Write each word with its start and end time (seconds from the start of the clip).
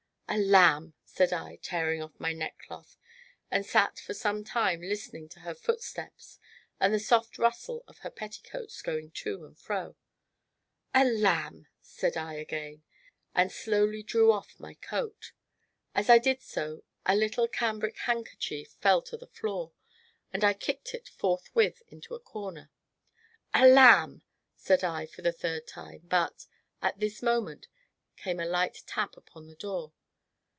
"A 0.33 0.39
lamb!" 0.39 0.93
said 1.03 1.33
I, 1.33 1.57
tearing 1.57 2.01
off 2.01 2.17
my 2.17 2.31
neckcloth, 2.31 2.97
and 3.51 3.65
sat, 3.65 3.99
for 3.99 4.13
some 4.13 4.45
time 4.45 4.79
listening 4.81 5.27
to 5.27 5.41
her 5.41 5.53
footstep 5.53 6.13
and 6.79 6.93
the 6.93 7.01
soft 7.01 7.37
rustle 7.37 7.83
of 7.85 7.97
her 7.97 8.09
petticoats 8.09 8.81
going 8.81 9.11
to 9.11 9.43
and 9.43 9.59
fro. 9.59 9.97
"A 10.95 11.03
lamb!" 11.03 11.67
said 11.81 12.15
I 12.15 12.35
again, 12.35 12.83
and 13.35 13.51
slowly 13.51 14.03
drew 14.03 14.31
off 14.31 14.57
my 14.57 14.73
coat. 14.73 15.33
As 15.93 16.09
I 16.09 16.17
did 16.17 16.41
so, 16.41 16.85
a 17.05 17.13
little 17.13 17.49
cambric 17.49 17.97
handkerchief 17.97 18.77
fell 18.79 19.01
to 19.01 19.17
the 19.17 19.27
floor, 19.27 19.73
and 20.31 20.45
I 20.45 20.53
kicked 20.53 20.93
it, 20.93 21.09
forthwith, 21.09 21.83
into 21.89 22.15
a 22.15 22.21
corner. 22.21 22.71
"A 23.53 23.67
lamb!" 23.67 24.21
said 24.55 24.81
I, 24.81 25.07
for 25.07 25.23
the 25.23 25.33
third 25.33 25.67
time, 25.67 26.03
but, 26.05 26.45
at 26.81 27.01
this 27.01 27.21
moment, 27.21 27.67
came 28.15 28.39
a 28.39 28.45
light 28.45 28.83
tap 28.87 29.17
upon 29.17 29.47
the 29.47 29.55
door. 29.55 29.91